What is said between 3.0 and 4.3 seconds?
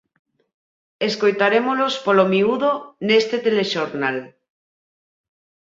neste telexornal...